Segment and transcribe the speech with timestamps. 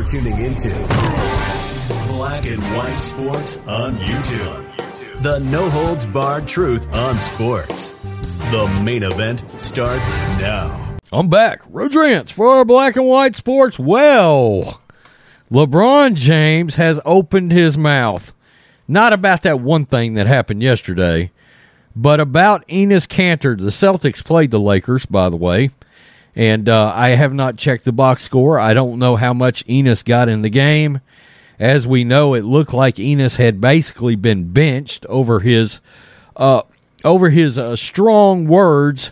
[0.00, 0.70] You're tuning into
[2.08, 5.22] Black and White Sports on YouTube.
[5.22, 7.90] The no holds barred truth on sports.
[8.50, 10.08] The main event starts
[10.40, 10.96] now.
[11.12, 11.60] I'm back.
[11.68, 13.78] Rodrance for Black and White Sports.
[13.78, 14.80] Well,
[15.52, 18.32] LeBron James has opened his mouth.
[18.88, 21.30] Not about that one thing that happened yesterday,
[21.94, 23.54] but about Enes Kanter.
[23.54, 25.68] The Celtics played the Lakers, by the way.
[26.36, 28.58] And uh, I have not checked the box score.
[28.58, 31.00] I don't know how much Enes got in the game.
[31.58, 35.80] As we know, it looked like Enes had basically been benched over his
[36.36, 36.62] uh,
[37.04, 39.10] over his uh, strong words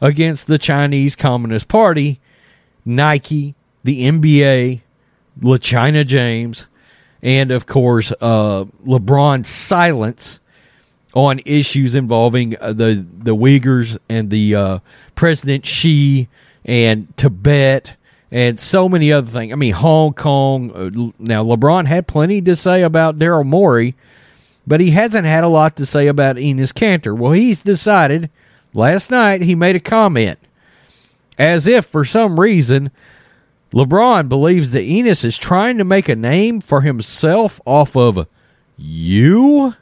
[0.00, 2.20] against the Chinese Communist Party,
[2.84, 4.80] Nike, the NBA,
[5.40, 6.66] LaChina James,
[7.22, 10.40] and of course uh, LeBron's silence
[11.14, 14.78] on issues involving uh, the the Uyghurs and the uh,
[15.14, 16.28] President Xi
[16.64, 17.96] and Tibet
[18.30, 19.52] and so many other things.
[19.52, 20.70] I mean, Hong Kong.
[20.72, 23.94] Uh, now, LeBron had plenty to say about Daryl Morey,
[24.66, 27.16] but he hasn't had a lot to say about Enes Kanter.
[27.16, 28.30] Well, he's decided
[28.74, 30.38] last night he made a comment
[31.38, 32.90] as if for some reason
[33.72, 38.26] LeBron believes that Enes is trying to make a name for himself off of
[38.76, 39.74] you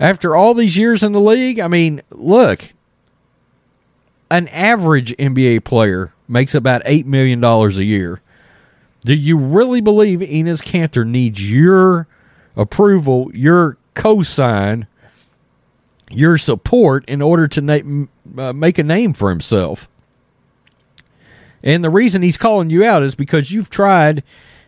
[0.00, 1.60] after all these years in the league.
[1.60, 2.73] I mean, look,
[4.30, 8.20] an average NBA player makes about $8 million a year.
[9.04, 12.06] Do you really believe Enes Kanter needs your
[12.56, 14.86] approval, your cosign,
[16.10, 18.06] your support in order to na-
[18.38, 19.88] uh, make a name for himself?
[21.62, 24.22] And the reason he's calling you out is because you've tried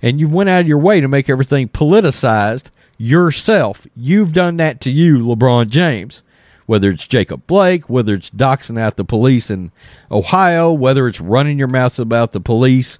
[0.00, 3.86] and you've went out of your way to make everything politicized yourself.
[3.94, 6.22] You've done that to you, LeBron James
[6.66, 9.72] whether it's Jacob Blake, whether it's doxing out the police in
[10.10, 12.98] Ohio, whether it's running your mouth about the police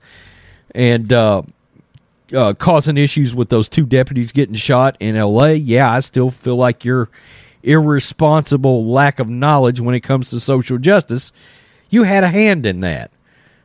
[0.75, 1.43] and uh,
[2.35, 5.55] uh, causing issues with those two deputies getting shot in L.A.
[5.55, 7.09] Yeah, I still feel like you're
[7.63, 11.33] irresponsible lack of knowledge when it comes to social justice.
[11.91, 13.11] You had a hand in that.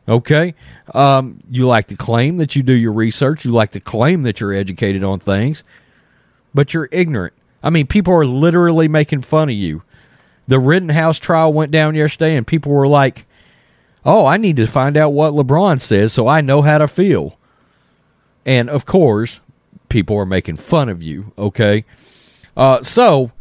[0.07, 0.53] Okay.
[0.93, 3.43] Um, you like to claim that you do your research.
[3.43, 5.63] You like to claim that you're educated on things,
[6.53, 7.33] but you're ignorant.
[7.61, 9.83] I mean, people are literally making fun of you
[10.47, 13.25] the Rittenhouse trial went down yesterday, and people were like,
[14.05, 17.37] "Oh, I need to find out what LeBron says so I know how to feel."
[18.45, 19.41] And of course,
[19.89, 21.33] people are making fun of you.
[21.37, 21.85] Okay,
[22.55, 23.31] uh, so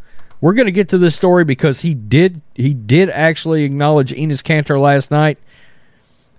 [0.41, 4.43] we're going to get to this story because he did he did actually acknowledge Enes
[4.43, 5.39] Kanter last night,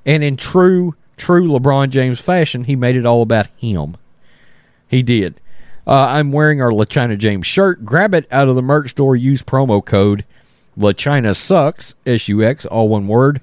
[0.05, 3.97] and in true true LeBron James fashion, he made it all about him.
[4.88, 5.39] He did.
[5.85, 7.85] Uh, I'm wearing our LaChina James shirt.
[7.85, 9.16] Grab it out of the merch store.
[9.16, 10.25] Use promo code
[10.77, 13.41] La China Sucks, S U X, all one word.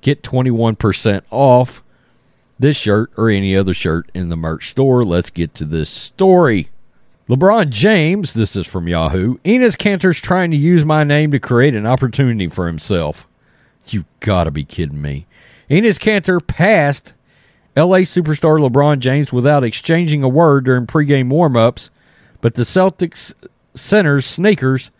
[0.00, 1.82] Get 21% off
[2.58, 5.04] this shirt or any other shirt in the merch store.
[5.04, 6.70] Let's get to this story.
[7.28, 9.38] LeBron James, this is from Yahoo.
[9.44, 13.26] Enes Kanter's trying to use my name to create an opportunity for himself.
[13.86, 15.26] You gotta be kidding me.
[15.70, 17.14] Enes Kanter passed
[17.76, 21.90] LA superstar LeBron James without exchanging a word during pregame warmups,
[22.40, 23.32] but the Celtics
[23.74, 24.90] center's sneakers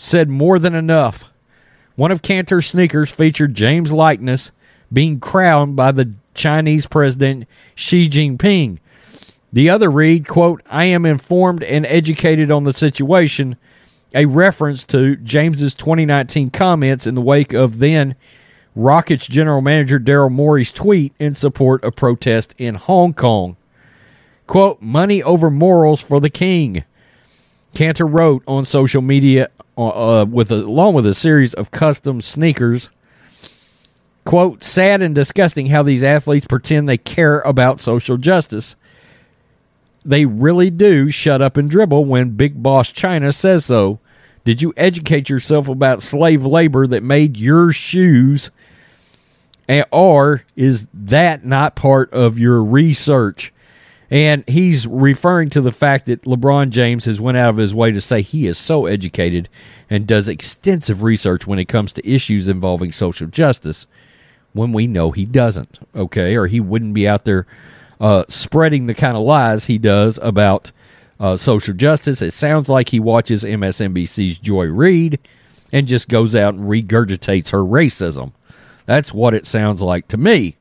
[0.00, 1.30] said more than enough.
[1.94, 4.50] One of Kanter's sneakers featured James' likeness
[4.90, 8.78] being crowned by the Chinese president Xi Jinping.
[9.52, 13.56] The other read, quote, I am informed and educated on the situation,
[14.14, 18.14] a reference to James's 2019 comments in the wake of then
[18.74, 23.56] Rockets general manager Daryl Morey's tweet in support of protest in Hong Kong.
[24.46, 26.84] Quote, money over morals for the king.
[27.74, 32.90] Cantor wrote on social media uh, with a, along with a series of custom sneakers.
[34.24, 38.76] Quote, sad and disgusting how these athletes pretend they care about social justice.
[40.04, 43.98] They really do shut up and dribble when Big Boss China says so.
[44.44, 48.50] Did you educate yourself about slave labor that made your shoes?
[49.92, 53.52] Or is that not part of your research?
[54.10, 57.92] And he's referring to the fact that LeBron James has went out of his way
[57.92, 59.48] to say he is so educated
[59.88, 63.86] and does extensive research when it comes to issues involving social justice
[64.52, 66.34] when we know he doesn't, okay?
[66.34, 67.46] Or he wouldn't be out there
[68.00, 70.72] uh, spreading the kind of lies he does about
[71.20, 72.20] uh, social justice.
[72.20, 75.20] It sounds like he watches MSNBC's Joy Reid
[75.70, 78.32] and just goes out and regurgitates her racism.
[78.86, 80.56] That's what it sounds like to me.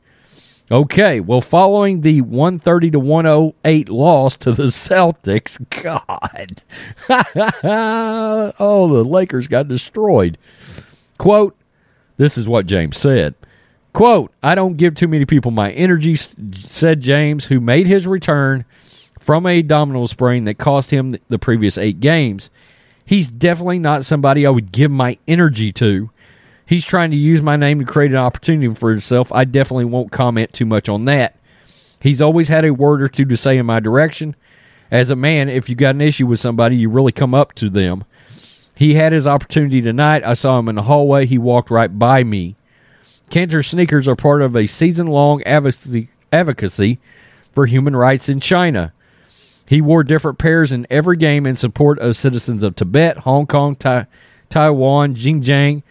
[0.72, 6.62] Okay, well, following the 130 to 108 loss to the Celtics, God.
[8.60, 10.38] oh, the Lakers got destroyed.
[11.18, 11.56] Quote,
[12.18, 13.34] this is what James said.
[13.94, 18.64] Quote, I don't give too many people my energy, said James, who made his return
[19.20, 22.52] from a abdominal sprain that cost him the previous eight games.
[23.06, 26.12] He's definitely not somebody I would give my energy to.
[26.70, 29.32] He's trying to use my name to create an opportunity for himself.
[29.32, 31.36] I definitely won't comment too much on that.
[32.00, 34.36] He's always had a word or two to say in my direction.
[34.92, 37.72] As a man, if you got an issue with somebody, you really come up to
[37.72, 38.04] them.
[38.76, 40.24] He had his opportunity tonight.
[40.24, 41.26] I saw him in the hallway.
[41.26, 42.56] He walked right by me.
[43.32, 47.00] Kanter sneakers are part of a season long advocacy
[47.52, 48.94] for human rights in China.
[49.66, 53.76] He wore different pairs in every game in support of citizens of Tibet, Hong Kong,
[53.76, 54.06] tai-
[54.50, 55.82] Taiwan, Xinjiang,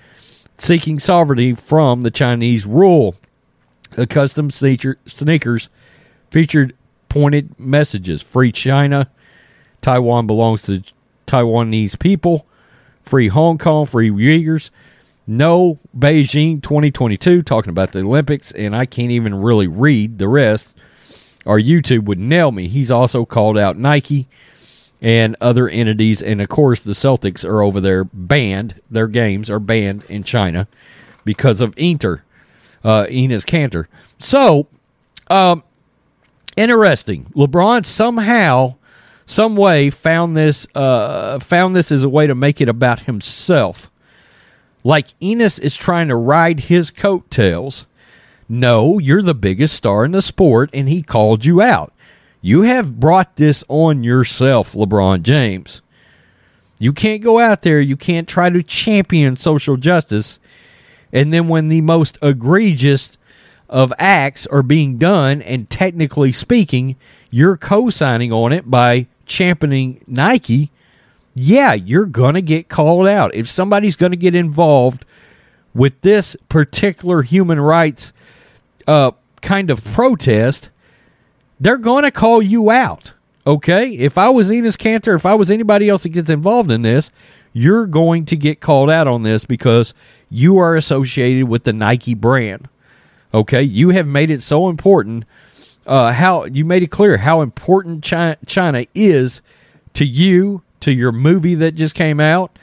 [0.58, 3.14] seeking sovereignty from the Chinese rule.
[3.92, 5.70] The custom sneakers
[6.30, 6.76] featured
[7.08, 8.20] pointed messages.
[8.20, 9.10] Free China,
[9.80, 10.82] Taiwan belongs to
[11.26, 12.46] Taiwanese people,
[13.02, 14.70] Free Hong Kong, Free Uyghurs,
[15.26, 20.74] No Beijing 2022, talking about the Olympics, and I can't even really read the rest,
[21.46, 22.68] or YouTube would nail me.
[22.68, 24.28] He's also called out Nike
[25.00, 26.22] and other entities.
[26.22, 28.80] And of course, the Celtics are over there banned.
[28.90, 30.68] Their games are banned in China
[31.24, 32.22] because of Inter,
[32.84, 33.86] uh, Enes Kanter.
[34.18, 34.66] So,
[35.28, 35.62] um,
[36.56, 37.26] interesting.
[37.34, 38.76] LeBron somehow,
[39.26, 43.90] some way, found this uh, found this as a way to make it about himself.
[44.84, 47.84] Like Enes is trying to ride his coattails.
[48.48, 51.92] No, you're the biggest star in the sport, and he called you out.
[52.40, 55.80] You have brought this on yourself, LeBron James.
[56.78, 60.38] You can't go out there, you can't try to champion social justice,
[61.12, 63.18] and then when the most egregious
[63.68, 66.96] of acts are being done, and technically speaking,
[67.30, 70.70] you're co signing on it by championing Nike,
[71.34, 73.34] yeah, you're going to get called out.
[73.34, 75.04] If somebody's going to get involved
[75.74, 78.12] with this particular human rights
[78.86, 79.12] uh,
[79.42, 80.70] kind of protest,
[81.60, 83.14] they're going to call you out.
[83.46, 83.90] Okay?
[83.94, 87.10] If I was Enes Kanter, if I was anybody else that gets involved in this,
[87.52, 89.94] you're going to get called out on this because
[90.30, 92.68] you are associated with the Nike brand.
[93.32, 93.62] Okay?
[93.62, 95.24] You have made it so important.
[95.86, 99.40] Uh, how you made it clear how important China, China is
[99.94, 102.58] to you, to your movie that just came out,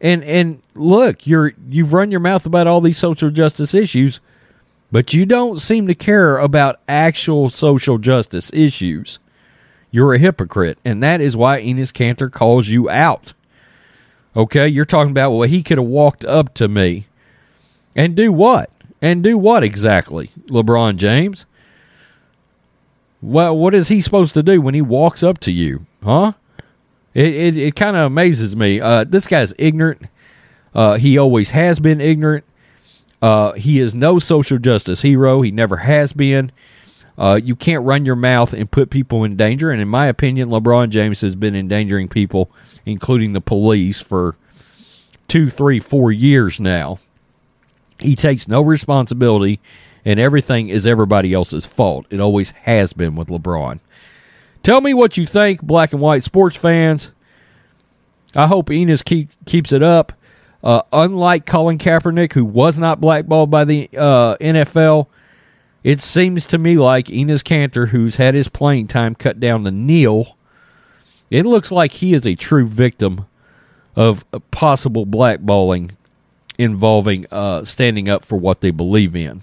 [0.00, 4.20] and and look, you're you've run your mouth about all these social justice issues
[4.92, 9.18] but you don't seem to care about actual social justice issues.
[9.90, 13.32] You're a hypocrite, and that is why Enes Kanter calls you out.
[14.36, 17.06] Okay, you're talking about, well, he could have walked up to me.
[17.96, 18.70] And do what?
[19.00, 21.44] And do what exactly, LeBron James?
[23.20, 25.86] Well, what is he supposed to do when he walks up to you?
[26.02, 26.32] Huh?
[27.14, 28.80] It, it, it kind of amazes me.
[28.80, 30.02] Uh, this guy's ignorant.
[30.74, 32.44] Uh, he always has been ignorant.
[33.22, 35.40] Uh, he is no social justice hero.
[35.40, 36.50] He never has been.
[37.16, 39.70] Uh, you can't run your mouth and put people in danger.
[39.70, 42.50] And in my opinion, LeBron James has been endangering people,
[42.84, 44.34] including the police, for
[45.28, 46.98] two, three, four years now.
[48.00, 49.60] He takes no responsibility,
[50.04, 52.06] and everything is everybody else's fault.
[52.10, 53.78] It always has been with LeBron.
[54.64, 57.12] Tell me what you think, black and white sports fans.
[58.34, 60.12] I hope Enes keep, keeps it up.
[60.62, 65.08] Uh, unlike Colin Kaepernick, who was not blackballed by the uh, NFL,
[65.82, 69.72] it seems to me like Enes Kanter, who's had his playing time cut down to
[69.72, 70.36] nil,
[71.30, 73.26] it looks like he is a true victim
[73.96, 75.90] of possible blackballing
[76.58, 79.42] involving uh, standing up for what they believe in.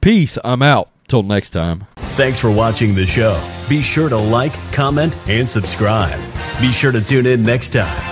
[0.00, 0.38] Peace.
[0.42, 0.88] I'm out.
[1.08, 1.86] Till next time.
[1.96, 3.38] Thanks for watching the show.
[3.68, 6.18] Be sure to like, comment, and subscribe.
[6.58, 8.11] Be sure to tune in next time